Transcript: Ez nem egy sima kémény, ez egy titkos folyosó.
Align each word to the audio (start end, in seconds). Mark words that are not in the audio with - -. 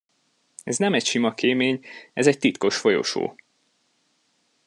Ez 0.63 0.77
nem 0.77 0.93
egy 0.93 1.05
sima 1.05 1.33
kémény, 1.33 1.83
ez 2.13 2.27
egy 2.27 2.39
titkos 2.39 2.77
folyosó. 2.77 3.35